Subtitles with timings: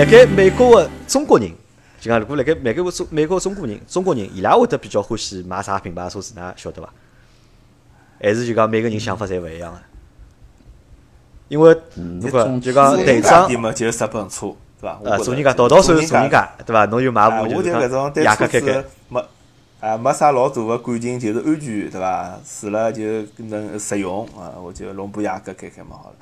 [0.00, 1.50] 辣盖美国个中国人，
[2.00, 6.88] 就讲如果辣盖美国中美国中国人，中国人伊拉会得比较欢喜买啥品牌车子，㑚晓得伐？
[8.18, 9.78] 还是就讲每个人想法侪勿一样个？
[11.48, 11.76] 因为
[12.22, 14.46] 如果就讲队长，就是日本车，
[14.80, 14.98] 对伐？
[15.04, 16.86] 呃，做人家道道手做人家，对伐？
[16.86, 19.22] 侬就买啊，部就搿种讲对车雅克开开子，没
[19.80, 22.40] 啊没啥老大个感情，就是安全，对伐？
[22.42, 23.02] 除了就
[23.36, 26.16] 能实用啊，我就弄部雅阁开开嘛好了。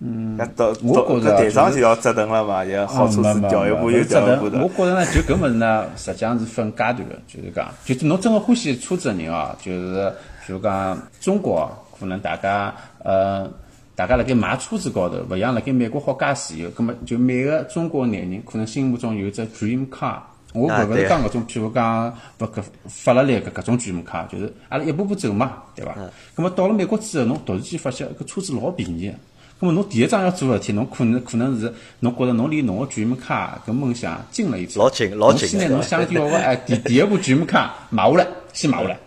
[0.00, 4.68] 嗯，那到着就是队长就要折腾了嘛，要好车子调一部又调一部的我。
[4.68, 10.12] 觉着呢，就搿物事呢，实际上是分阶段的，就是讲，就是侬真个欢喜车子个人哦，就是
[10.46, 13.50] 比如讲中国可能大家呃。
[13.98, 20.20] 大家辣盖买车子高头，勿像辣盖美国好加自由，葛么就每个中国男人可能心目中有只 dream car。
[20.52, 25.96] 我勿勿是讲搿种，譬如讲勿搿法拉利搿搿种 dream car，就是阿拉一步步走嘛，对伐？
[26.36, 29.12] 葛么到了美国之后，侬突然间发现搿车子老便宜
[29.58, 29.66] 的。
[29.66, 38.98] 咁么侬第一桩要做个事体，侬可能可能是侬觉着侬离侬个 dream car 搿梦想近了一截，老近老近侬先拿侬想要个哎第第一部 dream car 买下来，先买下来，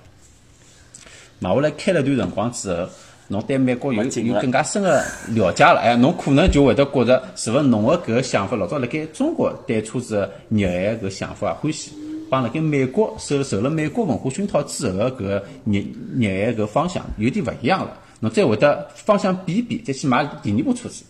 [1.40, 2.90] 买下来开了段辰光之后，
[3.30, 11.92] 侬对美国有有更加深个了解了，哎，侬可能就会得觉着，是勿是侬个搿个想法，老早辣盖中国对车子个热爱搿想法啊欢喜，
[12.30, 15.82] 帮辣盖美国受受了美国文化熏陶之后个搿个热
[16.20, 21.04] 热爱搿方向有点勿一样了，侬再会得方向变一变，再去买第二部车子。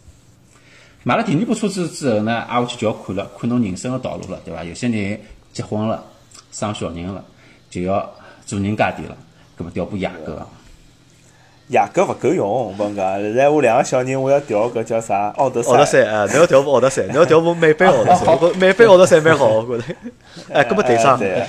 [1.04, 4.64] 买了第二部车子之后呢，挨下去就要看了，看侬人生的道路了，对伐？
[4.64, 5.20] 有些人
[5.54, 6.04] 结婚了，
[6.52, 7.24] 生小人了，
[7.70, 8.10] 就要
[8.46, 9.16] 做人家店了，
[9.58, 10.46] 搿么调部雅阁。
[11.68, 13.22] 雅阁勿够用，帮讲。
[13.22, 19.96] 现在我两个小人，我要调个叫啥奥德奥德赛啊，侬要调部奥德赛，侬要调部美版奥德赛，我觉得美版奥德赛蛮 好，我觉着。
[20.54, 21.44] 哎，搿么队长，对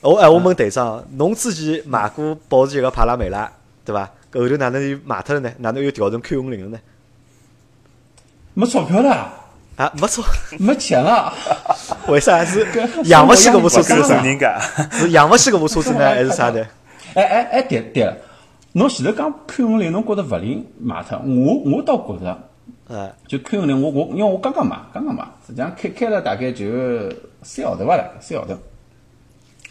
[0.00, 3.50] 我哎，我问队长，侬之前买过保时捷个帕拉梅拉，
[3.84, 4.08] 对伐？
[4.32, 5.52] 搿后头哪能又卖脱了呢？
[5.58, 6.78] 哪能又调成 Q 五零了呢？
[8.54, 9.32] 没钞票了，
[9.76, 10.24] 啊，没错，
[10.58, 11.32] 没钱了。
[12.08, 12.66] 为啥是
[13.04, 14.22] 养勿起搿部车子是啥？
[14.22, 14.60] 人家。
[14.92, 16.66] 是养勿起搿部车子呢，还是啥呢？
[17.14, 18.16] 哎哎哎，对对了，
[18.72, 22.48] 侬前头讲 Q 五零，侬觉着勿灵卖脱，我我倒觉着。
[22.88, 26.66] 呃，就 Q 五零，我我因为我刚刚买，刚刚买，实际上开开了大概就
[27.42, 28.58] 三个号头吧，了三个号头。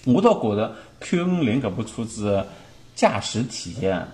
[0.05, 2.47] 我倒觉着 Q 五零搿部车子的
[2.95, 4.07] 驾驶体验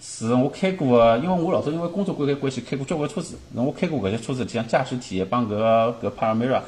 [0.00, 6.62] 是我开过的，因为我老早因为工作关关系开过交关车子，那我开过搿些车子，像驾驶体验帮搿个搿 Panamera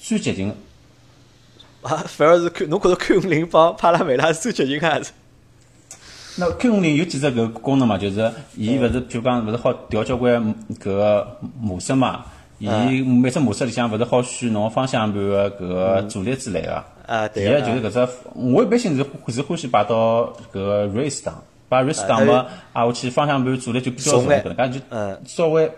[0.00, 0.54] 最接近的。
[1.82, 5.10] 啊，反而是 Q，侬觉着 Q 五零帮帕拉梅拉是最接近个还是？
[6.38, 7.98] 那 Q 五零有几只搿功能嘛？
[7.98, 10.42] 就是伊勿是，譬如讲勿是好调交关
[10.80, 12.24] 搿个模式嘛？
[12.58, 16.84] 伊每只模式里向勿是好选侬方向盘个搿个助力之类个。
[17.06, 25.72] 啊，对伊个个就是搿只，我一般性是是欢喜摆到搿个 race 档，摆 race 档嘛，挨下去方向盘助力就比较重，重眼搿能介就嗯稍微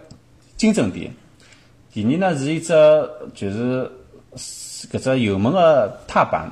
[0.57, 1.09] 精准点。
[1.93, 2.73] 第二呢是一只
[3.33, 3.89] 就是
[4.91, 6.51] 搿只油门个踏板，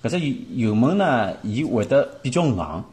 [0.00, 0.20] 搿只
[0.54, 2.84] 油门呢，伊会得比较硬。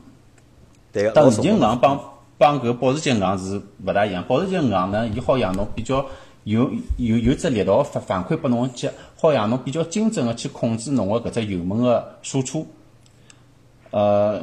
[0.91, 1.81] 对个，当然，硬老重个。
[1.81, 2.01] 帮
[2.37, 4.23] 帮搿保时捷硬是勿大一样。
[4.27, 6.03] 保时捷硬呢，伊好让侬比较
[6.45, 8.89] 有有有只力道反反馈拨侬脚，
[9.21, 12.65] 好让侬比较精准个去控制侬个搿只油门个输出。
[13.91, 14.41] 呃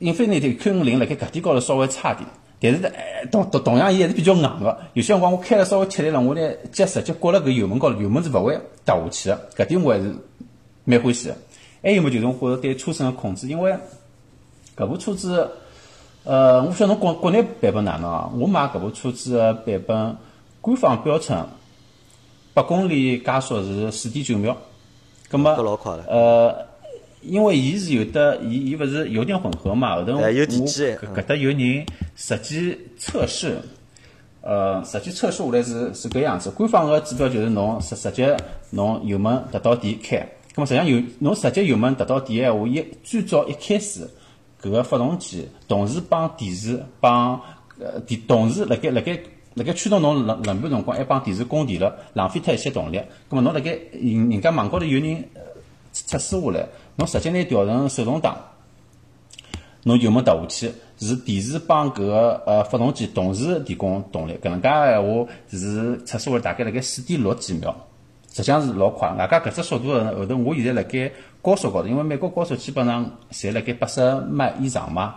[0.00, 2.26] ，Infinity Q 五零辣盖搿点高头稍微差点，
[2.60, 4.78] 但是呢，哎同同同样伊还是比较硬个。
[4.94, 6.40] 有些辰光我开了稍微吃力了，我呢
[6.72, 9.64] 脚直接搁辣搿油门高头，油门是勿会踏下去个。
[9.64, 10.14] 搿点我还是
[10.84, 11.36] 蛮欢喜个。
[11.82, 13.72] 还有么就是我觉着对车身个控制，因为
[14.76, 15.48] 搿部车子，
[16.24, 18.30] 呃，我晓得侬国国内版本哪能啊？
[18.36, 20.16] 我买搿部车子个版本，
[20.60, 21.46] 官方标称
[22.52, 24.56] 百公里加速是四点九秒。
[25.30, 26.66] 葛么老快了呃，
[27.22, 33.58] 因为伊是有的，伊伊勿是油电混合嘛，后头我搿搿搭有人实际测试。
[34.40, 38.24] 呃，实际测试下来是是搿样子，官方个指标就是侬实实际
[38.70, 40.16] 侬油门踏到底开，
[40.54, 44.08] 咁么实际上油侬实际油门踏到底个闲话，一最早一开始
[44.62, 47.38] 搿个发动机同时帮电池帮
[47.78, 49.18] 呃电同时辣盖辣盖
[49.54, 52.96] 辣盖驱动侬轮轮盘辰光，还帮电池供电了，浪费脱一些动力。
[53.28, 55.42] 咁么侬辣盖人人家网高头有人呃
[55.92, 58.36] 测试下来，侬实际拿调成手动挡。
[59.84, 67.74] 侬油门踏下去，是电池帮搿个呃发动机同时提供动力，搿能介个闲话是测试下来大概辣盖四点六几秒，
[68.30, 69.08] 实际上是老快。
[69.14, 75.14] 外加搿只速度后头，我现在辣盖高速高头，因为美国高速基本上侪辣盖八十迈以上嘛，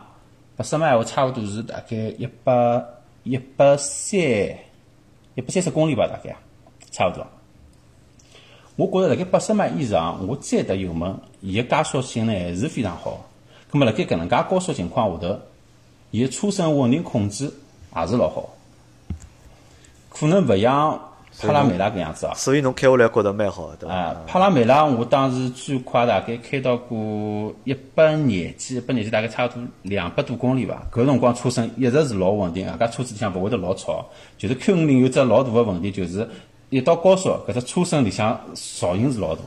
[0.56, 2.86] 八十迈闲话差勿多是大概一百
[3.24, 6.34] 一百三一百三十公里吧，大概
[6.92, 7.26] 差勿多。
[8.78, 13.24] 我觉着辣盖八十迈以上，我再踏油门，伊个加速性呢还是非常好。
[13.72, 15.40] 咁么辣盖搿能介高速情况下头，
[16.12, 17.52] 伊个车身稳定控制
[17.96, 18.50] 也是老好。
[20.10, 21.00] 可能勿像
[21.40, 22.34] 帕拉梅拉搿样子啊。
[22.36, 23.96] 所以侬开下来觉得蛮好的，对伐？
[23.96, 30.82] 啊，帕拉梅拉我当时最快大概开到过一百廿几，一百廿几大概差勿多两百多公里伐。
[30.92, 34.06] 搿辰光车身一直是老稳定，搿车子里向勿会得老吵。
[34.38, 36.28] 就是 Q 五零有只老大个问题，就是
[36.72, 39.42] 一到高速，搿只车身里向噪音是老大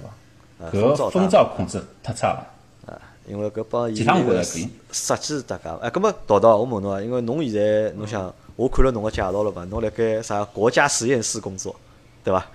[0.71, 2.47] 个，搿个风噪控制太差了。
[2.87, 4.45] 啊，因为搿帮伊其他我觉个
[4.93, 5.71] 设计是搭界。
[5.81, 9.65] 哎，搿么道道，我问侬啊，因为侬现在侬想，我看了侬个介绍了伐？
[9.65, 11.75] 侬辣盖啥国家实验室工作，
[12.23, 12.47] 对伐？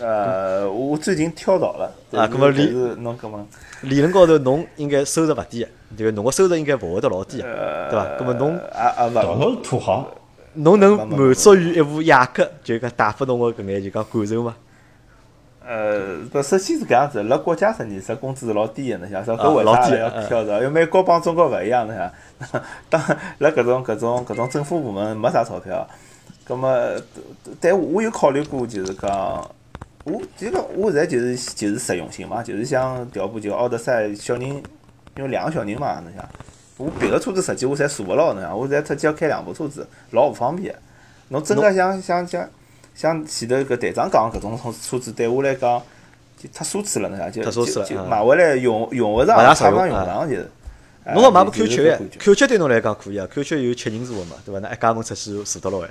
[0.00, 1.92] 呃，我最近跳槽了。
[2.12, 2.70] 啊搿么理
[3.02, 3.46] 侬搿么？
[3.82, 5.68] 理论高头侬应该收入勿低个，
[5.98, 7.44] 就是侬个收入应该勿会得老低个，
[7.90, 8.06] 对伐？
[8.18, 10.08] 搿么侬啊啊勿，道道是土豪，
[10.54, 14.56] 侬能满足于一部雅阁，就讲带拨侬个搿眼就讲感受吗？
[15.66, 20.54] 呃，不，首先是搿样子，辣国家实验室工资是老低个，侬想搿为啥要跳槽？
[20.58, 23.02] 因为美国帮中国勿一样，侬想，当
[23.38, 25.86] 辣搿种搿种搿种政府部门没啥钞票，
[26.44, 26.90] 葛么，
[27.60, 29.50] 但我有考虑过，就是讲。
[30.06, 34.42] 我这个我现在就是就是实用性嘛，就是想调部就奥德赛小人，
[35.16, 36.28] 因为两个小人嘛，侬想，
[36.76, 40.74] 我别个车子实际我侪坐勿牢，侬想，我现在出去要开两部车子，老勿方便。
[41.28, 42.48] 侬真个像像像
[42.94, 45.80] 像前头搿队长讲搿种车子对我来讲
[46.36, 50.50] 就太奢侈了，侬想，就太奢侈就就买回来用用勿上，派上用啊场就是。
[51.12, 51.76] 侬要买部 Q 七
[52.18, 54.58] ，Q 七对侬来讲可以啊，Q 七有七人座个嘛，对伐？
[54.58, 55.90] 那一家门出去坐得牢呀，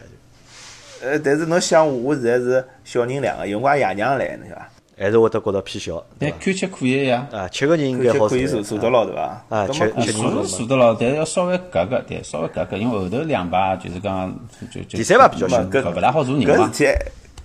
[1.00, 4.70] 就呃，但是侬想我，我现在是小人两个，有辰光爷娘来，侬晓得伐？
[5.04, 7.28] 还是会得觉得偏小，但伐？Q 七可以呀。
[7.32, 9.22] 啊，七个人应该好可以坐坐坐得牢，对伐？
[9.50, 14.34] 啊葛么吃吃人坐是坐得牢，但是要稍微隔隔，对，稍微隔隔，因为后头两排就是讲
[14.72, 16.56] 就就第三排比较小搿勿勿大好坐人嘛。
[16.56, 16.86] 搿事体，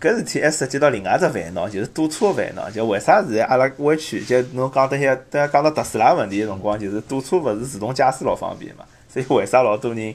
[0.01, 2.71] 搿事体还涉及到另外一只烦恼，就是堵车烦恼。
[2.71, 8.85] 就为啥现在阿拉湾区，就侬讲等下等下讲到特斯拉问题个辰光，就是堵车勿是自动驾驶老方便嘛？
[9.09, 10.15] 所以为啥老多人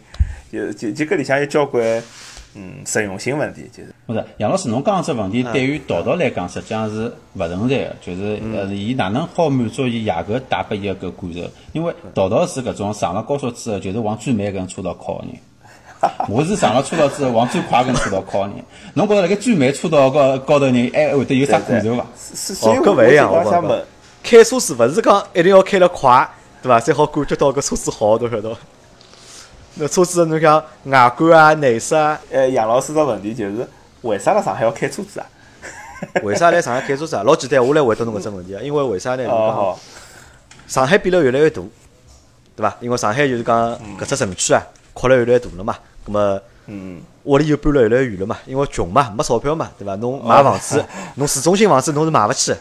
[0.52, 1.84] 就就就搿里向有交关
[2.56, 11.50] 嗯实用性问题，就是不是，杨老师，侬讲只问题对于道道来讲，实际上是勿存在的，就是呃，伊哪能好满足伊雅阁带拨伊个搿感受？
[11.72, 15.36] 因为道道是搿种上了高速之后，就是往最慢搿根车道靠个人。
[16.28, 18.56] 我是上了车道之后往最快搿根车道靠个人。
[18.94, 22.06] 侬觉着辣盖最慢车道高高头人还会得有啥感受伐？
[22.20, 23.84] 是所以哦，我搿勿一样，我想问，
[24.22, 26.30] 开车子勿是讲一定要开了快，
[26.62, 26.80] 对伐？
[26.80, 28.60] 才好感觉到搿车子好，侬晓得伐？
[29.76, 33.68] 那车子侬像外观啊、内饰啊，呃，杨老师个问题就是
[34.02, 35.26] 为啥辣上海要开车子啊？
[36.22, 37.24] 为啥来上海开车子啊？
[37.24, 38.62] 老简单，我来回答侬搿只问题啊。
[38.62, 39.28] 因为为啥呢？
[39.30, 39.80] 好，
[40.68, 41.62] 上海变了越来越大，
[42.56, 42.76] 对伐？
[42.82, 44.62] 因为上海就是讲搿只城区啊，
[44.94, 45.76] 扩了越来越大了嘛。
[46.06, 49.96] 葛么嗯，屋里又搬了越来越远了嘛，因为穷嘛，没钞票嘛，对伐？
[49.96, 50.84] 侬买房子，
[51.16, 52.58] 侬市中心房子侬是买勿起的，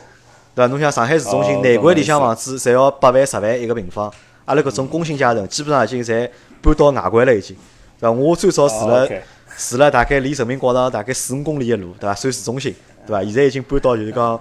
[0.54, 0.66] 对伐？
[0.68, 4.10] 侬像上海市中心哦内环里向房子，侪要八万、十万一个平方。
[4.44, 6.28] 阿拉搿种工薪阶层，基本上已经侪
[6.60, 7.56] 搬到外环了，已经，
[7.98, 8.10] 对伐？
[8.10, 9.08] 我最早住哦了
[9.56, 12.14] 住了大概离人民广场大概四五公里的路，对伐？
[12.14, 12.74] 算市中心，
[13.06, 13.22] 对伐？
[13.22, 14.40] 现在已经搬到就是讲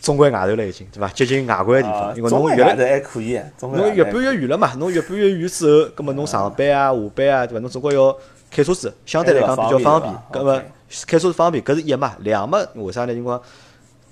[0.00, 1.08] 中环外头了，已经，对伐？
[1.08, 7.60] 接近外环个地啊方，因为侬越来还可以，侬越搬越远了嘛，侬越搬越远之后，葛末侬上班啊、下班啊，对伐？
[7.60, 8.16] 侬总归要
[8.50, 10.14] 开车子，相对来讲比较方便。
[10.32, 10.72] 葛末要方便
[11.06, 12.14] 开车子方便，搿是一嘛。
[12.20, 13.12] 两嘛，为啥呢？
[13.12, 13.38] 因为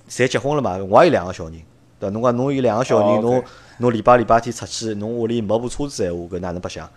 [0.08, 1.55] 侪结婚了嘛，我也有两个小人，
[2.02, 2.10] 对伐？
[2.10, 3.44] 侬讲侬有两个小哦人，侬
[3.78, 6.88] 侬礼拜礼拜天出去，侬屋里没部车子闲话，搿哪能白相？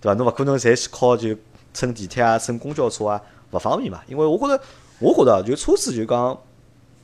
[0.00, 0.14] 对伐？
[0.14, 1.36] 侬勿可能侪去靠就
[1.74, 4.00] 乘地铁啊、乘公交车啊，勿方便嘛。
[4.08, 4.62] 因为我觉着，
[5.00, 6.36] 我觉着就车子就讲。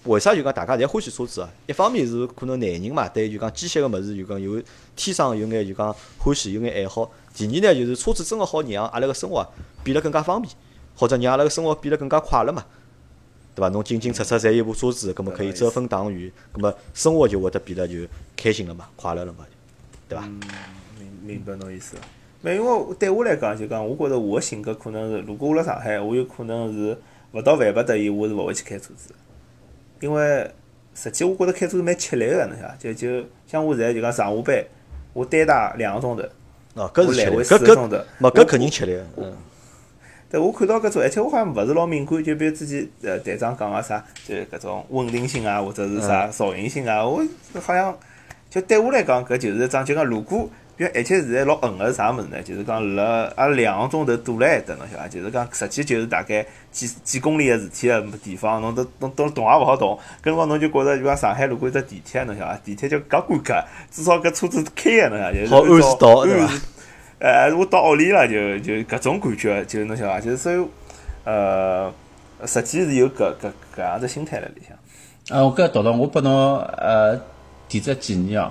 [0.05, 1.49] 为啥就讲大家侪欢喜车子啊？
[1.65, 4.61] 一方面是可能男人嘛，对就讲机械个物事就讲有
[4.97, 7.09] 天生有眼就讲欢喜，有眼爱好。
[7.33, 9.47] 第二呢，就是车子真个好让阿拉个生活啊
[9.85, 10.53] 变得更加方便，
[10.97, 12.65] 或者让阿拉个生活变得更加快乐嘛，
[13.55, 13.69] 对伐？
[13.69, 17.97] 侬进进出出侪有部车子，葛末可以遮风挡雨，葛末生活就会得变得就
[18.37, 19.47] 开心了嘛，快乐了嘛，
[20.09, 20.25] 对伐？
[20.99, 22.03] 明明白侬意思了。
[22.41, 26.99] 没，因为对我来讲，就讲我觉着我个性格可能是，如果我辣上海，我有可能是
[27.33, 29.15] 勿到万不得已，我是勿会去开车子。
[30.01, 30.51] 因为
[30.95, 34.65] 实际我觉着开车子蛮吃力个，侬晓得，就就像我现在就讲上下班，
[35.13, 36.23] 我单打两个钟头，
[36.75, 39.37] 哦，搿是吃力，我来回搿四个钟头搿，没搿肯定吃力个，嗯。
[40.33, 47.23] 但我看到搿种，而且我好像勿是老敏感，就比如之前呃队长讲个啥，就搿种稳定性啊，或者是啥噪音性啊，我
[47.61, 47.95] 好像
[48.49, 52.43] 就对我来讲，搿就是一桩就讲如果，比如而且现在老狠个是啥物事呢？
[52.43, 55.09] 就是讲辣阿拉两个钟头堵辣一搭，侬晓得伐？
[55.09, 62.61] 就是讲实际就是大概几几公里个事体个地方，侬都侬都动也勿好动，搿辰光侬就觉着就讲上海如果有只地铁，侬晓得伐？
[62.65, 66.61] 地铁就搿规格，至少搿车子开个侬晓得，就是好按时到对伐按时
[67.23, 70.21] 呃，我到屋里了，就就搿种感觉，就侬晓得伐？
[70.21, 70.67] 就是所以，
[71.23, 71.93] 呃，
[72.45, 74.77] 实际是有搿搿搿样子心态辣里向。
[75.31, 77.17] 呃，我搿读了，我拨侬呃
[77.69, 78.51] 提只建议哦，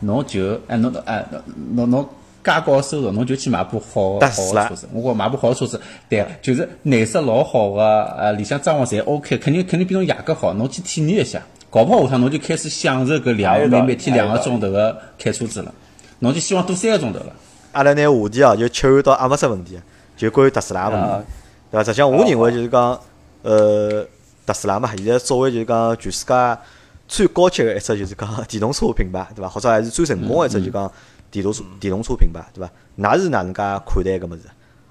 [0.00, 1.42] 侬就哎侬哎侬
[1.74, 2.08] 侬侬
[2.42, 4.26] 介高收入，侬就去买部好好个
[4.66, 4.88] 车子。
[4.94, 7.82] 我讲买部好车子，对，就是内饰老好个，
[8.16, 10.54] 呃，里向装潢侪 OK，肯定肯定比侬雅阁好。
[10.54, 15.74] 侬去体验一下，搞不好下趟侬就开始享受搿两每每天两个钟头个开车子了，
[16.20, 17.32] 侬就希望多三个钟头了。
[17.76, 19.78] 阿拉拿话题哦，就切换到阿没斯问题，
[20.16, 21.26] 就关于特斯拉问啊题，
[21.70, 21.84] 对伐？
[21.84, 22.98] 实际上，我认为就是讲，
[23.42, 24.02] 呃，
[24.46, 26.58] 特斯拉嘛，现在作为就是讲全世界
[27.06, 29.48] 最高级个一只就是讲电动车品牌，对伐？
[29.50, 30.90] 或者还是最成功个一只就讲
[31.30, 32.70] 电动车电动车品牌，对伐？
[32.98, 34.42] 㑚是哪能介看待搿物事？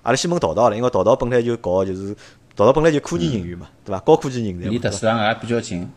[0.04, 2.16] 阿拉先问淘淘了，因为淘淘本来就搞就是
[2.56, 4.00] 淘淘本来就科技人员嘛，对伐？
[4.02, 4.92] 高科技人才嘛离特。
[4.92, 5.90] 斯拉也比较近，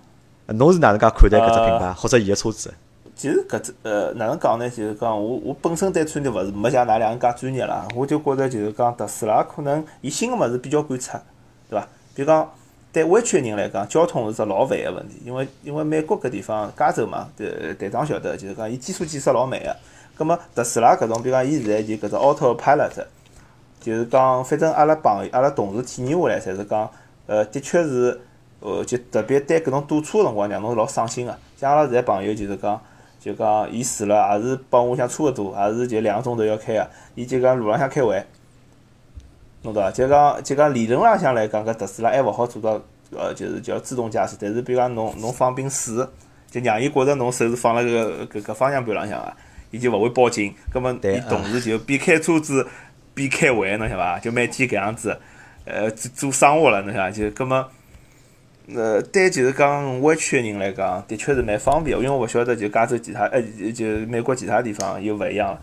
[0.46, 2.72] 侬是哪能介看待搿只品呃牌，或者伊个车子？
[3.18, 4.70] 其实搿只呃哪能讲呢？
[4.70, 11.18] 就是讲我我本身对穿的勿是没像㑚两个介专业啦，我就觉着就是讲特斯拉可能伊新个物事比较敢出，
[11.68, 11.88] 对伐？
[12.14, 12.48] 比如讲
[12.92, 19.76] 对湾区个人来讲，交通是只老烦个问题，因为因为美国搿地方加州嘛，对队长晓得，就是讲伊基础建设老慢个。
[20.16, 23.04] 葛末特斯拉搿种，比如讲伊现在就搿只 Auto Pilot，
[23.80, 26.88] 就是讲反正阿拉朋友阿拉同事体验下来，侪是讲，
[27.26, 28.20] 呃，的确是，
[28.60, 31.36] 呃，就特别对搿种堵车个辰光，让侬老省心个。
[31.56, 32.80] 像阿拉现在朋友就是讲。
[33.20, 36.88] 就讲伊死了，也是帮我想差勿多，也是就两个钟头要开个。
[37.16, 38.24] 伊就讲路浪向开会，
[39.62, 39.90] 侬懂伐？
[39.90, 44.36] 就讲就讲理论浪向来讲，搿特斯拉还勿好做到呃，就是叫自动驾驶。
[44.40, 46.06] 但是比如讲侬侬放冰水，
[46.50, 49.32] 就让伊觉着侬手是放辣搿搿搿方向盘浪向个，
[49.72, 50.54] 伊就勿会报警。
[50.72, 52.66] 葛末对伊同时就边开车子
[53.14, 54.18] 边开会，侬晓得伐？
[54.20, 55.18] 就每天搿样子，
[55.64, 57.10] 呃，做做生活了，侬晓得伐？
[57.10, 57.68] 就葛末。
[58.74, 63.40] 呃，对，就是讲湾区个人来讲，的确是蛮方便的，因为我勿晓得就加州其他，呃，
[63.72, 65.60] 就美国其他地方又勿一样了。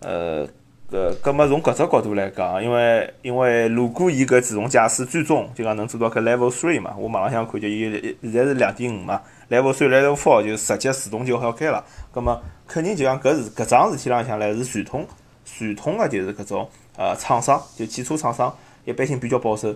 [0.00, 0.48] 呃，
[0.90, 11.84] 呃，葛么从搿只角度来讲，因为因为如果伊搿自动驾驶最终就讲能做到搿 level three 嘛，我网浪向看就伊现在是两点五嘛，level three level four 就直接自动就好开了。
[12.10, 15.06] 葛末肯定就讲搿是搿桩事体浪向来是传统
[15.44, 19.74] 传统个就是搿种呃厂商，就汽车厂商一般性比较保守，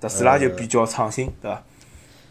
[0.00, 1.62] 特斯拉就比较创新，对伐？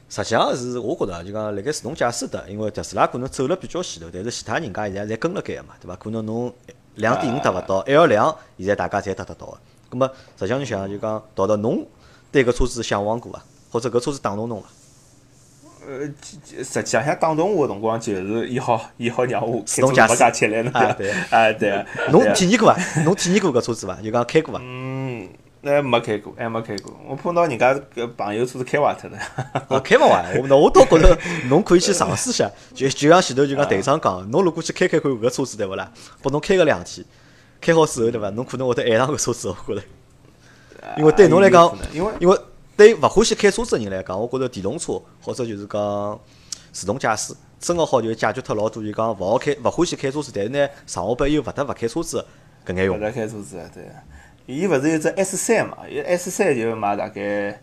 [0.07, 5.95] 实际上是我觉着，就讲辣盖自动驾驶的，因为特斯拉可能走了比较前头，但是其他人家现在侪跟辣盖个嘛，对伐？
[5.95, 6.53] 可能侬
[6.95, 9.57] 两点五达勿到，L 两现在大家侪达得到个。
[9.89, 11.85] 葛末实际上就想就讲，到到侬
[12.31, 13.43] 对搿车子向往过伐？
[13.71, 14.67] 或者搿车子打动侬伐？
[15.87, 15.99] 呃，
[16.63, 21.85] 实际上打动我个辰光，就是伊好伊好让我自动驾驶开车勿介吃力啊 对啊对。
[22.11, 23.03] 侬体验过伐？
[23.03, 23.95] 侬体验过搿车子伐？
[24.01, 24.59] 就讲开过伐？
[24.63, 25.04] 嗯，
[25.73, 26.93] 还没开过，还没开过。
[27.07, 29.17] 我碰到人家搿朋友车子开坏脱了。
[29.69, 31.17] 哦，开勿坏，我那我倒觉着
[31.49, 35.91] 侬可以去尝试一下， 就就像前头就讲队长讲，侬如果去开开看搿车子对勿啦？
[36.21, 37.05] 拨侬开个两天，
[37.59, 38.29] 开好之后对伐？
[38.31, 39.85] 侬可能会得爱上搿车子，我觉着。
[40.97, 42.37] 因为对侬来讲因为因为
[42.77, 46.19] 对勿欢喜开车子个人来讲，我觉着电动车或者就是讲
[46.71, 52.23] 自动驾驶，真个好就解决脱老多就讲勿好开、勿欢喜开车子，但是呢上下班又勿得勿开车子
[52.65, 52.97] 搿眼用。
[52.97, 53.83] 勿得开车子，对。
[54.45, 55.77] 伊勿是有只 S 三嘛？
[55.89, 57.59] 伊 S 三就卖大概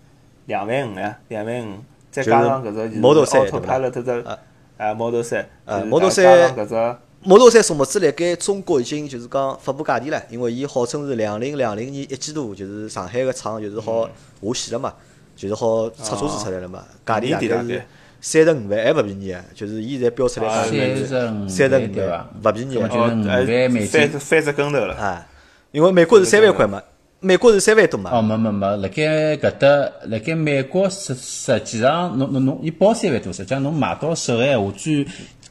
[0.47, 1.75] 两万五呀，两万五，
[2.11, 4.39] 再加上搿只就是 Model 3 Auto 对伐 Pilot 这只啊。
[4.79, 6.97] 啊 Model 三，Model 加上3搿只。
[7.25, 14.09] Model 3数目字辣盖中国已经就是讲发布价钿了，因为伊号称是两零两零年一季度，就是上海个厂就是好
[14.43, 14.93] 下线了嘛，
[15.37, 17.83] 就是好出车子出来了嘛，价钿大概是
[18.21, 21.07] 三十五万，还勿便宜啊，就是伊现在标出来三十五
[21.49, 22.81] 三十五对伐万，勿便宜啊？
[22.81, 24.09] 搿么就是五万美金。
[24.09, 24.97] 翻翻只跟头了。
[24.97, 25.29] 啊，
[25.73, 26.83] 因为美国是三万块嘛，
[27.21, 29.69] 美国是三万多嘛，哦，没没没，辣盖搿搭，
[30.05, 35.07] 辣盖美国实实际上，侬侬侬，伊包三万多，实际上侬买到手个闲话，最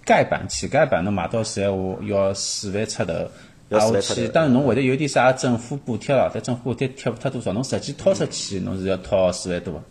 [0.06, 3.14] 盖板、乞丐版侬买到手闲话要四万出头。
[3.70, 9.82] 要啊，我去，当然侬会得有点啥政府补贴了，但政府补贴贴勿脱多少，侬实际掏出去，侬是要掏四万多个。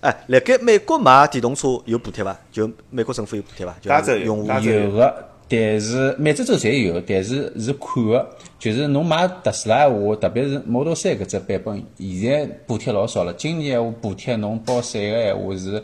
[0.00, 2.38] 哎，辣盖美国买电动车有补贴伐？
[2.52, 3.74] 就美国政府有补贴伐？
[3.80, 13.32] 就加州有用户有个，但是每只州侪有，但是是看个，就是侬买特斯拉闲话，特别是 Model 三搿只版本，现在补贴老少了。
[13.34, 15.82] 今年闲话补贴侬报税个闲话是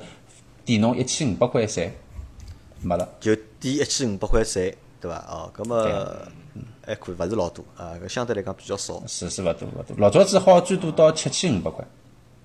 [0.65, 1.93] 抵侬一千五百块税，
[2.83, 3.09] 没了。
[3.21, 5.19] 就抵一千五百块税，对伐？
[5.29, 5.85] 哦，葛么
[6.85, 9.01] 还可以，勿是老多啊，搿相对来讲比较少。
[9.07, 11.85] 是是勿多勿多，老早子好最多到七千五百块。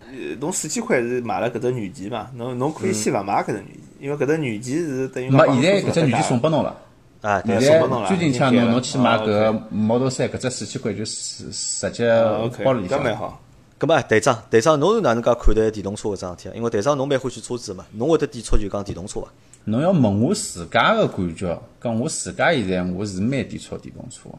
[0.01, 2.29] 呃侬四千块是买了搿只软件嘛？
[2.35, 6.83] 侬侬可以先勿买搿只软件，因为搿只软件是等于没，现在搿只软件送拨拨侬了。
[7.21, 12.23] 啊，对现在送拨侬了最近腔已经改了侬侬去买搿 Model 三搿只四千块就直直接
[12.63, 12.99] 包里向。
[12.99, 13.41] 搿蛮好。
[13.79, 16.53] 咁么队长，队长侬是哪能介看待电动车搿桩事体啊？
[16.55, 19.27] 因为队长侬蛮欢喜车子嘛，侬会得抵触就讲电动车伐？
[19.65, 24.37] 侬要问我自家个感觉，讲我自家现在我是蛮抵触电动车的。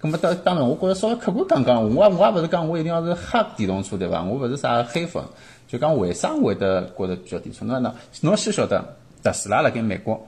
[0.00, 4.22] 咁么当当然，我觉着稍微客观讲讲，我也我也勿是讲我一定要是黑电动车对伐？
[4.24, 5.22] 我勿是啥黑粉，
[5.68, 7.64] 就讲为啥会得觉着比较点车？
[7.64, 8.84] 那那侬先晓得，
[9.22, 10.20] 特斯拉辣盖美国，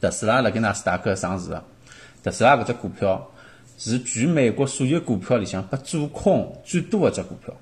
[0.00, 1.62] 特斯拉辣盖纳斯达克上市个，
[2.22, 3.30] 特斯拉搿只股票
[3.76, 7.54] 是全美国所有股票里向被做空最多的只股票。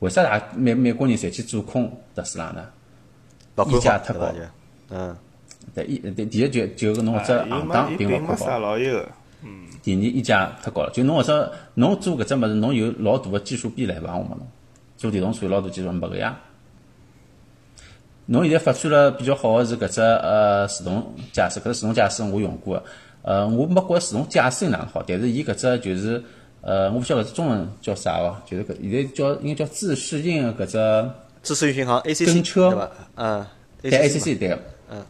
[0.00, 2.66] 为啥大美美国人侪去做空特斯拉呢？
[3.68, 3.98] 溢价？
[3.98, 4.38] 太高就
[4.88, 5.14] 嗯，
[5.74, 8.58] 对，一对第一就就搿侬搿只行当并勿看好啥。
[8.58, 9.08] 老有个，
[9.82, 14.16] 第二溢价太高了，就侬搿只侬做搿只物事，侬有老大个技术壁垒伐？
[14.16, 14.46] 我问侬，
[14.96, 16.38] 做电动车有老大技术没个呀？
[18.32, 22.84] 侬现在发展了比较好个是搿只呃自动驾驶，搿只自动驾驶我用过个，
[23.22, 26.22] 呃，我没觉着自动驾驶有哪能好，但是伊搿只就是
[26.60, 31.10] 呃，我勿晓得搿只中文叫啥哦，就是搿现在叫应该叫自适应搿只。
[31.42, 32.90] 自适应巡航 ACC 跟车对伐？
[33.16, 33.46] 嗯
[33.82, 34.58] 对 ACC 对个，
[34.92, 35.04] 嗯，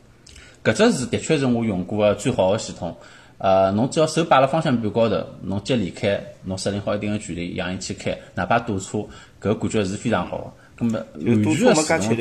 [0.64, 2.96] 搿只是的确是我用过个最好的系统。
[3.36, 8.98] 呃，侬只要手摆辣方向盘高头，侬脚离开，侬设定好一定个距离，让伊去开，哪怕堵车，
[9.42, 10.52] 搿感觉是非常好个。
[10.78, 12.16] 葛末完堵全个自动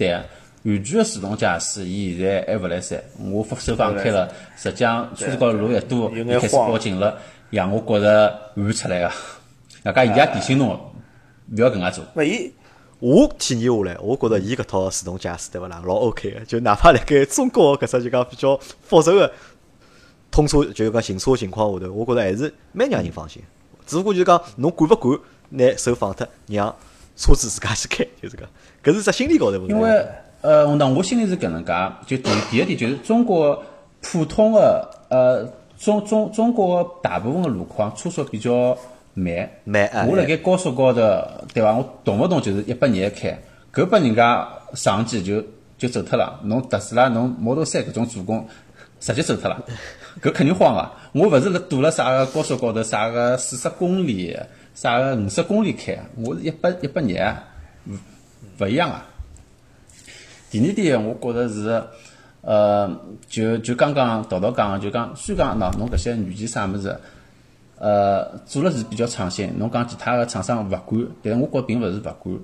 [0.00, 0.24] 对啊，
[0.64, 2.98] 完全个自动驾驶，伊现在还勿来三。
[3.30, 4.26] 我手放开了，
[4.56, 7.18] 实际上车子高头路一多，有伊开始报警了，
[7.50, 9.12] 让我觉着汗出来个。
[9.84, 12.04] 外加伊也提醒侬，勿要搿能介做。
[12.14, 12.50] 勿伊
[12.98, 16.40] 我体验下来，我觉着伊搿套自动驾驶对勿啦，老 OK 个。
[16.46, 19.30] 就哪怕辣盖中国搿只就讲比较复杂个
[20.30, 23.42] 通车，就是讲行车情况下头，我觉着还是蛮让人放心。
[23.86, 26.74] 只不过就是讲侬敢勿敢拿手放脱，让
[27.20, 28.48] 车子自家去开，就是讲，
[28.82, 29.74] 搿是只心理高头问题。
[29.74, 30.06] 因为
[30.40, 31.72] 呃，那我心里是搿能介，
[32.06, 33.62] 就第第一点就是中国
[34.00, 35.46] 普通的呃
[35.78, 38.74] 中中中国大部分的路况车速比较
[39.12, 41.00] 慢，慢哎我辣盖高速高头，
[41.52, 41.76] 对伐？
[41.76, 43.38] 我动勿动就是一百廿开，
[43.70, 45.44] 搿拨人家上机就
[45.76, 46.40] 就走脱了。
[46.44, 48.48] 侬特斯拉、侬 Model 三搿种做工
[48.98, 49.62] 直接走脱了，
[50.22, 50.92] 搿肯定慌啊！
[51.12, 54.34] 我勿是辣堵了啥个高速高头，啥个四十公里、
[54.80, 57.36] 啥个五十公里开，我是一百一百廿，
[57.86, 57.92] 勿
[58.58, 59.06] 勿一样啊！
[60.50, 61.84] 第二点，我觉着是，
[62.40, 62.90] 呃，
[63.28, 66.96] 就就刚刚桃桃讲个，就讲虽讲喏，侬搿些软件啥物事，
[67.76, 69.52] 呃，做了是比较创新。
[69.58, 72.38] 侬讲其他个厂商勿管，但是我觉着并勿是勿管。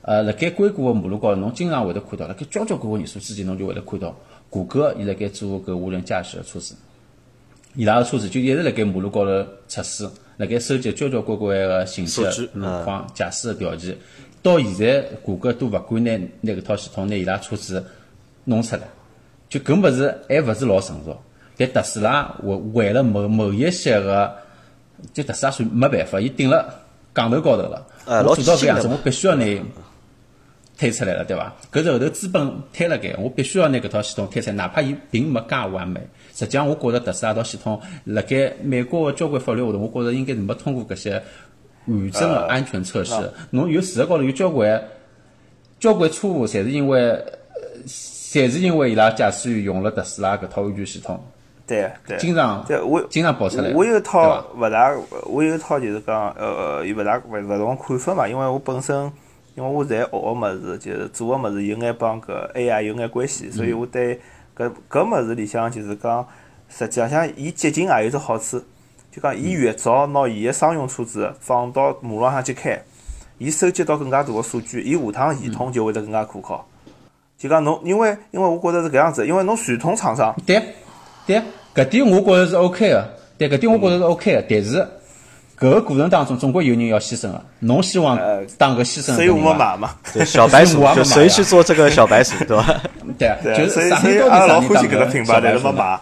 [0.00, 4.16] 呃，辣盖硅谷个马路高头，侬经常会得看到，辣盖交交关关年数之前，侬就会得看到，
[4.48, 6.74] 谷歌伊辣盖做搿无人驾驶个车子。
[7.74, 12.22] 伊拉个车子就一直辣盖马路高头测试，辣盖收集交交关关个信息、
[12.54, 13.96] 路况、驾驶个条件。
[14.42, 17.84] 到现在，谷歌都勿敢拿拿搿套系统拿伊拉车子
[18.44, 18.82] 弄出来，
[19.48, 21.16] 就搿物事还勿是老成熟。
[21.56, 24.34] 但特斯拉为为了某某一些个，
[25.12, 26.80] 就特斯拉算没办法，伊顶了
[27.12, 27.86] 杠头高头了。
[28.06, 29.62] 我做到搿样子，我必须要拿伊
[30.78, 31.52] 推出来了，对伐？
[31.72, 36.00] 搿是后头资本推了盖，我必须要拿搿套系统推出来，哪怕伊并没介完美。
[36.34, 41.22] 实际上，我觉着特斯拉套系统辣盖美国个交关法律下头，我觉着应该是没通过搿些
[41.86, 43.14] 完整个安全测试。
[43.50, 44.82] 侬有事实高头有交关
[45.78, 47.38] 交关错误，侪是因为，呃
[47.86, 51.22] 侪是因为伊拉驾驶员用了特斯拉搿套安全系统，
[51.68, 53.70] 对对，经常对我经常爆出来。
[53.74, 54.92] 我有一套伐勿大，
[55.26, 58.26] 我有一套就是讲，呃，有勿大勿勿同看法嘛。
[58.26, 59.12] 因为我本身，
[59.54, 64.20] 因为我在学个物事，就是做个物事有眼帮搿 AI 有眼关系，所以我对
[64.56, 66.26] 搿搿物事里向就是讲，
[66.68, 68.60] 实际上伊接近也有只好处，
[69.12, 72.82] 就讲伊越早拿伊个商用车子放到马路上去开，
[73.38, 76.66] 伊收集到更加大个数据，伊下趟系统就会得更加可靠。
[77.36, 80.34] 就讲侬，因为因为我觉着是搿样子，因为侬传统厂商。
[80.46, 80.62] 对，
[81.26, 81.42] 对，
[81.74, 84.88] 搿点我觉着是 OK 个，对，搿点我觉着是 OK 个，但是
[85.56, 89.94] 搿个过程当中总归有人要牺牲个，侬希望呃当个牺牲的所以我人伐没买嘛。
[90.12, 92.80] 对小白鼠就谁去做这个小白鼠，对伐？
[93.16, 96.00] 对就是啥人所以阿拉老到底啥人欢喜搿当只品牌，但是小白鼠没买。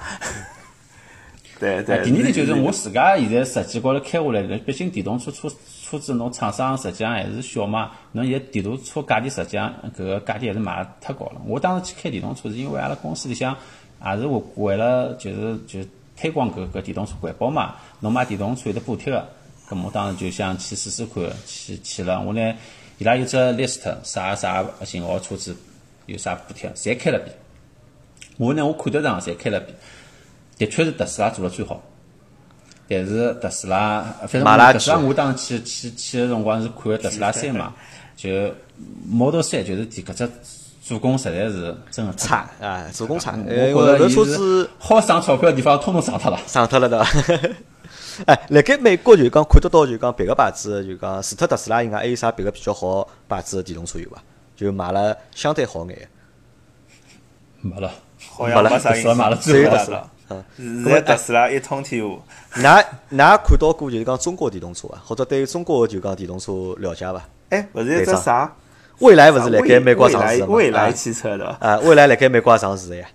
[1.60, 2.02] 对对。
[2.02, 5.48] 第二点就是我自家现在实际高头开下来，毕竟电动车车
[5.84, 11.40] 车子侬厂商实际上还是小嘛，侬现在电动车价钿实际上搿个价钿还是卖得太高了。
[11.46, 13.54] 我当时去开电动车是因为阿拉公司里向
[14.04, 19.24] 也是为为了就是就是推广搿搿电动车环保嘛，侬买电动车有得补贴个，
[19.68, 22.54] 咁我当时就想去试试看，去去了，我呢
[22.98, 25.56] 伊拉有只 list 啥啥型号车子
[26.06, 27.34] 有啥补贴，侪开了遍。
[28.36, 29.74] 我呢我看得上，侪开了遍。
[30.58, 31.82] 的确是特斯拉做了最好，
[32.86, 37.74] 但是特斯拉，反正特斯拉我当时去去去的辰光是看的特斯拉三嘛，
[38.14, 38.28] 就
[39.10, 40.30] Model 三就是第搿只
[40.82, 43.32] 做工实在是真的差啊，做工差。
[43.32, 46.38] 我呃，觉我搿车着伊是子好省钞票的地方，统统省脱了。
[46.46, 47.06] 省脱了对伐？
[48.26, 54.22] 哎，辣盖美国就讲看得到，就讲别个牌子，就讲除脱特斯拉以外，还有啥别个比较好牌子的电动车有伐？
[54.54, 56.06] 就买了相对好眼的。
[57.60, 57.90] 没了，
[58.30, 60.08] 好像没啥特斯拉买了影最后特斯拉。
[60.56, 62.02] 嗯，现在特斯拉一通天
[62.54, 67.22] 下，㑚㑚看到过就是讲中国电动车啊，或者对中国就讲电动车了解伐？
[67.50, 68.52] 哎，勿是一只啥？
[68.98, 70.54] 未来勿是辣盖美国上市的嘛？
[70.54, 73.06] 蔚来汽车的，啊，未来辣盖美国也上市的呀。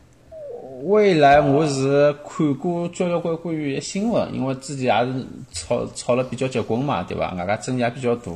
[0.83, 7.33] 未来我是看过交交关关于一新闻，因为之前也是炒炒了比较结棍嘛，对伐？
[7.33, 8.31] 外加争议也比较大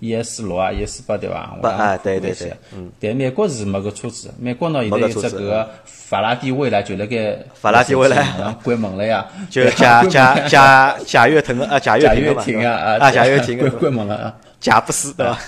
[0.00, 1.54] ，ES 六啊，ES 八对伐？
[1.60, 2.90] 八啊对对对嗯。
[2.98, 8.26] 但美国是没搿车子，美国呢现在有只搿个法拉第未来就辣盖法拉第未来
[8.62, 14.34] 关门了呀， 就贾贾贾贾跃亭个啊，贾跃贾跃亭个嘛，亭啊啊，贾跃亭关关门了啊。
[14.60, 15.38] 贾布斯对伐？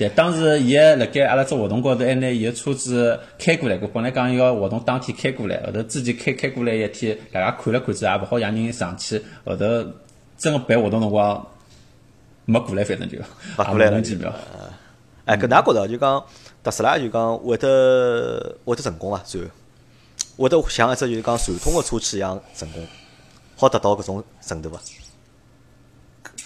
[0.00, 9.66] 对，当时伊还辣盖阿拉只活动高头还拿伊个车子开过来过，本来讲要活动当天开过来，后头之前开开过来一天，大家看了看之后也勿好让人上去，后头
[10.38, 11.46] 真个办活动辰光
[12.46, 14.32] 没过来，反正就勿过来了也莫名其妙。
[15.26, 16.24] 哎，搿㑚觉着就讲
[16.64, 19.18] 特斯拉就讲会得会得成功伐？
[19.26, 19.48] 最后
[20.38, 22.82] 会得像一只就是讲传统个车企一样成功，
[23.54, 24.80] 好达到搿种程度伐？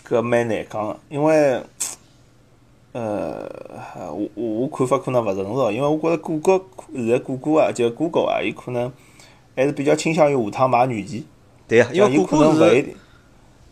[0.09, 1.63] 搿蛮难讲个，因为，
[2.95, 3.45] 呃，
[4.13, 6.61] 我我我看法可能勿成熟，因为我觉着谷歌
[6.95, 8.91] 现在谷歌啊，就 Google 啊，伊可能
[9.57, 11.25] 还是比较倾向于下趟买软件，
[11.67, 12.95] 对呀，因为谷歌是。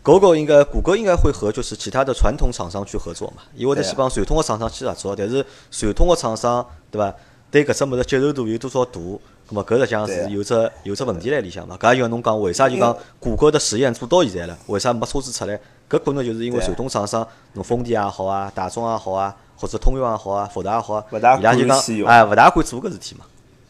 [0.03, 7.15] 谷歌应该谷歌应该会和就是其他的传统厂商去合作嘛，伊会得对啊去帮传统的厂商去合作，但是传统的厂商对伐？
[7.49, 8.99] 对搿只物事接受度有多少大？
[8.99, 11.77] 咁么搿实际上是有只有只问题辣里向嘛。
[11.79, 15.57] 搿也就侬讲为啥就讲谷歌的实验做到现在了，为啥没车子出来？
[15.93, 21.77] 搿可能就是因为传统厂商，侬丰田也好啊，大众也好啊，或者通用也好啊，福特也好啊，勿大伊拉就讲
[22.07, 23.25] 哎，勿大敢做搿事体嘛。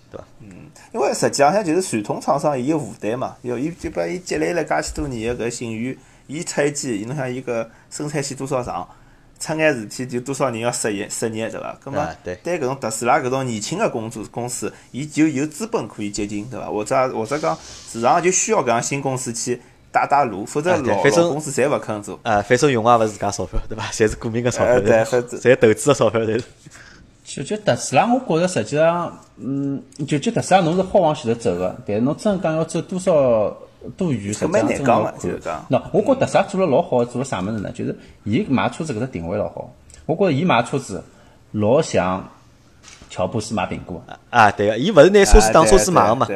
[0.10, 0.24] 对伐？
[0.40, 8.88] 嗯因为实际上向就是传统厂商伊有负担嘛，要伊就把伊积累了介许多年个搿信誉，伊出一机，伊侬想伊搿生产线多少长，
[9.40, 11.76] 出眼事体就多少人要失业失业对伐？
[11.84, 16.68] 葛末啊对对搿种特斯拉搿种年轻个公司公司，伊就有资本可以接近对伐？
[16.68, 17.58] 或者或者讲
[17.92, 19.60] 市场就需要搿样新公司去
[19.94, 22.20] 带带路，否则老正老公司侪勿肯做。
[22.24, 23.84] 哎，反正用也勿是自家钞票，对伐？
[23.92, 26.44] 侪是股民个钞票，呃对侪投资个钞票，侪是。
[27.26, 33.56] 就就特斯拉，我觉着实际上，嗯，就就特斯拉侬是好往前头走个，但是侬真讲要走多少
[33.96, 37.72] 多远，实际蛮上难讲嘛真个要看就是讲喏，我觉着特斯拉做了老好，做了啥物事呢？
[37.72, 39.74] 就是伊买车子搿只定位老好，
[40.06, 41.02] 我觉着伊买车子
[41.52, 42.30] 老像
[43.10, 44.04] 乔布斯买苹果。
[44.30, 46.28] 啊，对个，伊勿是拿车子当车子买个嘛。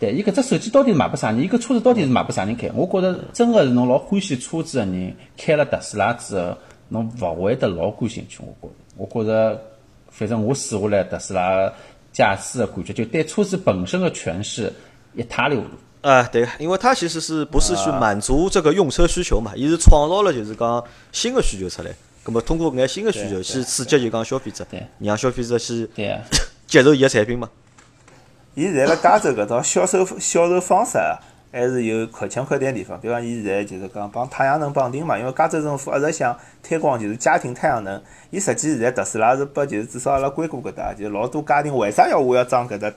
[0.00, 1.42] 啊对伊搿只手机到底是卖拨啥人？
[1.42, 2.70] 伊搿车子到底是卖拨啥人开？
[2.74, 6.56] 我觉着真个是侬老欢喜车子个人，开了特斯拉之后，
[6.88, 8.38] 侬勿会得老感兴趣。
[8.40, 9.60] 我觉着，我觉着，
[10.08, 11.70] 反正我试下来特斯拉
[12.12, 14.72] 驾驶个感觉，就对车子本身个诠释
[15.14, 16.08] 一塌糊涂。
[16.08, 19.52] 啊，对，因为它其实是不是去满足这个用车需求嘛？
[19.54, 20.82] 伊是创造了就是讲
[21.12, 21.90] 新的需求出来，
[22.24, 25.86] 咁么通过搿眼新的需求去刺激就讲消费者对，让消费者去
[26.66, 27.50] 接受伊个产品嘛。
[28.54, 30.98] 伊现在辣加州搿种销售销售方式，
[31.52, 33.00] 还是有可圈可点地方。
[33.00, 38.00] 比方，伊现在就是讲帮太阳能绑定嘛，因为加州政府一直想推广就是家庭太阳能。
[38.30, 42.92] 伊实际现在特斯拉是拨就是至少阿拉硅谷搿搭，就是老多家庭为啥要我要装搿只，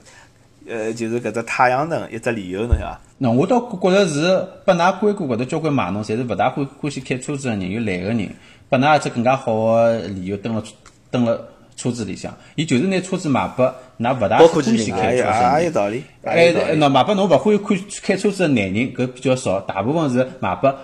[0.68, 3.00] 呃，就是搿只太阳能一只理由，侬晓得伐？
[3.20, 8.28] 喏，我倒觉着是拨㑚硅谷搿搭交关码农，侪是勿大欢欢喜开车子个人，有懒个人，
[8.68, 10.62] 拨㑚一只更加好个理由，蹲了
[11.10, 13.66] 蹲了车子里向，伊就是拿车子卖拨
[13.98, 15.60] 㑚勿大欢喜开车子。
[15.60, 16.78] 也有道理，哎也有道，理。
[16.78, 17.58] 喏，卖拨侬勿欢喜
[18.02, 20.74] 开开车子个男人，搿比较少，大部分是卖拨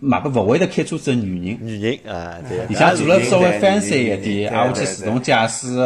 [0.00, 1.58] 卖拨勿会得开车子个女人。
[1.60, 5.76] 女人啊，对个，里向做了稍微 fancy 一点，对挨下去自动驾驶。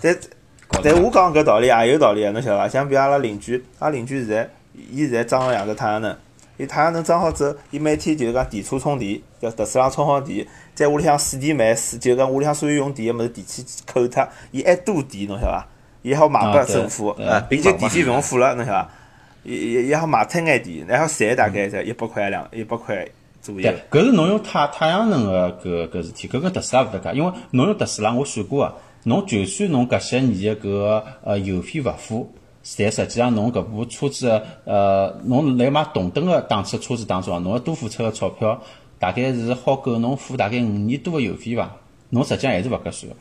[0.00, 0.16] 但
[0.82, 2.68] 但我讲搿道理也有道理啊，侬晓得伐？
[2.68, 4.48] 像比如阿拉邻居，阿拉邻居现在，
[4.92, 6.16] 伊现在装了两只太阳能，
[6.60, 15.66] 伊太阳能装好之后，伊每天就是讲电车充电，叫特斯拉充好电，在屋里向水电煤，水就讲屋里向所有用电个物事电器扣脱，伊还多电，侬晓得伐？
[16.02, 18.90] 伊还好卖拨政府对，啊伊就电费勿用付了，侬晓得伐？
[19.42, 23.08] 伊伊伊还好卖脱眼电，然后赚大概在一百块两一百块
[23.40, 32.30] 左右对。，搿是侬用太太阳能个搿搿事体，搿跟特斯拉勿搭界，因为侬用特斯拉，我算过啊，侬就算侬搿些年个搿个呃油费勿付，
[32.78, 38.60] 但实际上侬搿部车子的呃，侬辣买同等个档次的车子当中啊，侬要多付出个钞票，
[38.98, 41.70] 大概是好够侬付大概五年多个油费伐？
[42.10, 43.16] 侬实际上还是勿合算个。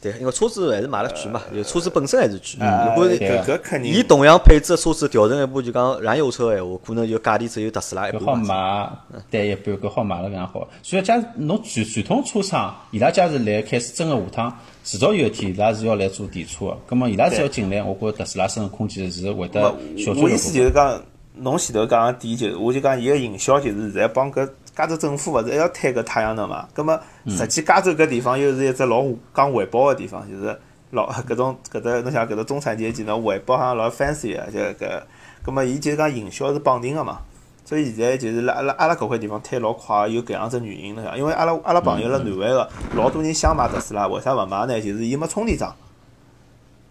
[0.00, 2.66] 对，因为车子还是买了贵嘛，就车子本身还是贵。
[2.66, 8.92] 啊如果对搿搿肯定伊同样配置的车子调成一部就讲燃油车个闲话，可能就价钿只有特斯拉一搿好半嘛。
[9.10, 10.68] 买，对一半搿好买了搿样好。
[10.82, 19.60] 所以假如侬传传统车厂，伊拉假如来开始真个下趟，迟早有一天伊拉是要来做电车个，葛末伊拉只要进来，我觉着特斯拉生存空间是会得
[19.96, 21.02] 小我意思就是讲，
[21.36, 26.68] 侬前头讲个点就是，我就讲伊个营销就是现在帮搿加州政府勿是还要推搿太阳能嘛？
[26.74, 29.02] 葛末实际加州搿地方又是一只老
[29.34, 30.54] 讲环保个地方，就是
[30.90, 35.02] 老搿种搿搭侬想搿搭中产阶级呢环保好像老 fancy 个，就搿，
[35.42, 37.20] 葛末伊就是讲营销是绑定个嘛。
[37.64, 44.80] 所以现在就是辣阿拉阿拉搿块地方推老快，有搿样子原因了，因为阿拉阿拉朋友辣南湾个老多人想买特斯拉，为啥勿买呢？
[44.80, 45.74] 就是伊没充电桩。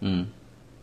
[0.00, 0.26] 嗯，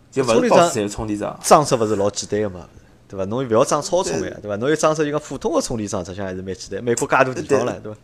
[0.10, 1.39] 就勿充电桩是到处侪有充电桩。
[1.43, 2.65] 装设勿是老简单个嘛，
[3.08, 3.25] 对伐？
[3.25, 4.56] 侬勿要装超充个呀，对伐？
[4.56, 6.84] 侬要装设一个普通个充电桩，实际上还是蛮简单。
[6.84, 7.99] 美国介大地方了，对伐？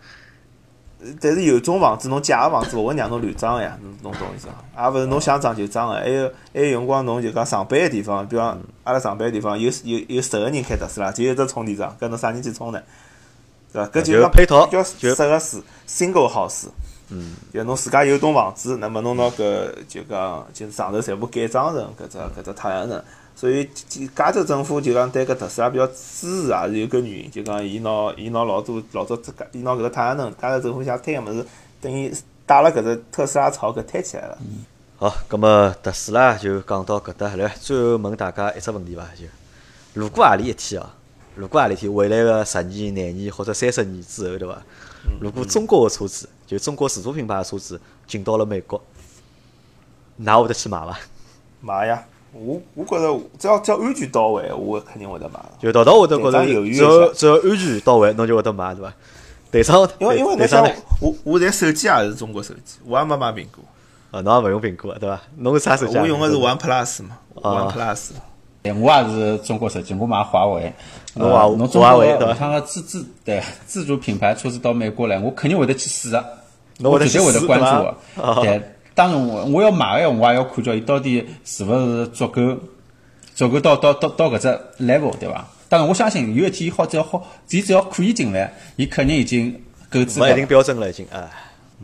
[1.21, 4.83] 但是有种房子侬借个房子勿会让侬乱装个呀，侬侬懂意思伐？
[4.83, 12.81] 也勿是侬想装就装个，还有还有辰光侬就讲上班个地方，比方阿拉上班个地方有有有十个人开特斯拉，就有一只充电桩，搿侬啥人去充呢？
[13.71, 13.89] 对伐？
[13.89, 15.57] 搿就讲配套比较就适合是
[15.87, 16.67] single house。
[17.09, 23.01] 嗯，就侬自家有栋房子，那么侬拿搿就讲就上头全部改装成搿只搿只太阳能，
[23.37, 23.69] 所以
[24.15, 29.15] 加州政府就讲对搿特斯拉比较支持，也是有搿原因，就讲伊拿伊拿老多老早
[29.51, 31.45] 伊拿搿个太阳能，加州政府想推个物事，
[31.79, 32.11] 等于
[32.47, 34.37] 带了搿只特斯拉潮搿推起来了。
[34.97, 39.03] 好，葛么特斯拉就讲到搿搭，来最后问大家一只问题伐？
[39.15, 39.25] 就
[39.93, 40.89] 如果何里一天哦，
[41.35, 44.59] 如果何里天未来个十年、廿年或者三十年之后，对伐？
[45.21, 48.81] 如果中国个车子，就中国自主品牌个车子进到了美国，
[50.19, 50.99] 㑚会得去买伐？
[51.61, 52.03] 买呀，
[52.39, 55.49] 我我觉着只要只要安全到位，我肯定会得买的。
[55.59, 56.39] 就道道会得觉着，
[56.71, 58.93] 只要只要安全到位，侬就会得买，对伐？
[59.49, 60.63] 队长，因为因为侬想
[60.99, 63.63] 我我现在手机也是中国手机，我也没买苹果，
[64.11, 65.21] 啊，侬也勿用苹果，对伐？
[65.37, 66.01] 侬是啥手机啊？
[66.01, 68.09] 我用的是 One Plus 嘛啊，One Plus。
[68.63, 70.73] 对我也是中国手机，我买华为。
[71.13, 76.23] 侬华呃侬中国华为对吧下趟个自自对自主品牌车子到美国来，我肯定会得去试的，
[76.79, 78.41] 侬会得我绝对会得关注。
[78.41, 78.61] 对，
[78.97, 82.41] 当然我我要买个，我也要看叫伊到底是勿是足够
[83.35, 84.47] 足够到到到到搿只
[84.83, 85.45] level，对伐？
[85.69, 90.47] 当然我相信有一天好只要好，伊只要可以进来，伊肯定已经够资格了没一定。
[90.47, 91.29] 标准了，已经啊，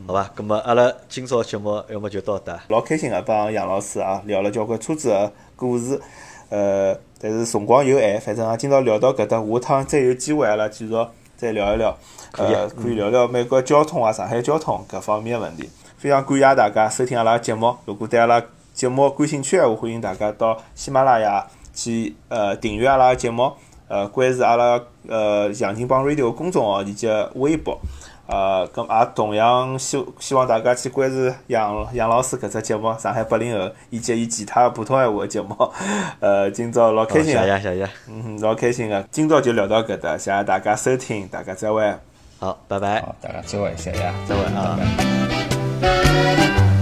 [0.08, 0.32] 好吧？
[0.36, 2.58] 咁么阿拉今朝节目要么就到这。
[2.66, 6.00] 老开心个帮杨老师啊聊了交关车子个故事，
[6.48, 10.92] 呃，但是辰光有限，反正啊，今朝聊到搿搭，下趟再有机会阿拉继续
[11.36, 11.96] 再聊一聊，
[12.32, 15.70] 可以呃，可以聊聊美国交通啊、上海交通各方面个问题。
[16.04, 18.38] 非常感谢大家收听阿拉节目，如果对阿拉
[18.74, 23.50] 节目感兴趣个话，欢迎大家到喜马拉雅去呃订阅阿拉节目，
[23.88, 27.80] 呃，关注阿拉呃杨金帮 radio 公众号以及微博。
[28.26, 35.56] 呃，咁也同样希希望大家去关注杨杨老师搿只节目《上海八零后》以及伊其他普通闲话的节目。
[36.20, 39.02] 呃，今朝老开心谢个，谢谢谢，嗯，老开心个。
[39.10, 41.94] 今朝就聊到搿搭，谢谢大家收听，大家再会。
[42.38, 43.00] 好，拜拜。
[43.00, 45.53] 好，大家再会，谢谢，再会啊拜拜
[45.84, 46.73] Thank you.